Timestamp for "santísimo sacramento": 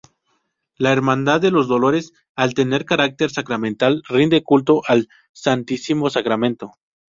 5.31-6.73